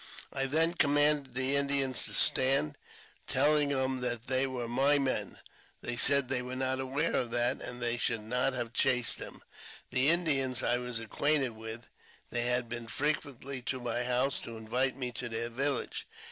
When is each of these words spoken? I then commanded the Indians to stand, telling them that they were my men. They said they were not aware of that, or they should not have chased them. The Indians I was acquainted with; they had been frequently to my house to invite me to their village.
I 0.33 0.47
then 0.47 0.73
commanded 0.73 1.35
the 1.35 1.55
Indians 1.55 2.05
to 2.05 2.13
stand, 2.15 2.75
telling 3.27 3.69
them 3.69 4.01
that 4.01 4.25
they 4.25 4.47
were 4.47 4.67
my 4.67 4.97
men. 4.97 5.37
They 5.81 5.95
said 5.95 6.27
they 6.27 6.41
were 6.41 6.55
not 6.55 6.79
aware 6.79 7.13
of 7.13 7.29
that, 7.29 7.61
or 7.61 7.73
they 7.77 7.99
should 7.99 8.21
not 8.21 8.53
have 8.53 8.73
chased 8.73 9.19
them. 9.19 9.43
The 9.91 10.09
Indians 10.09 10.63
I 10.63 10.79
was 10.79 10.99
acquainted 10.99 11.51
with; 11.51 11.87
they 12.31 12.47
had 12.47 12.67
been 12.67 12.87
frequently 12.87 13.61
to 13.61 13.79
my 13.79 14.01
house 14.03 14.41
to 14.41 14.57
invite 14.57 14.95
me 14.95 15.11
to 15.11 15.29
their 15.29 15.49
village. 15.51 16.07